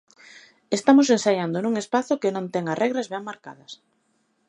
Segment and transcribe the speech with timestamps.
[0.77, 3.71] Estamos ensaiando nun espazo que non ten as regras ben marcadas.